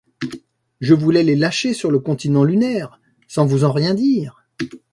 [0.79, 4.47] Je voulais les lâcher sur le continent lunaire, sans vous en rien dire!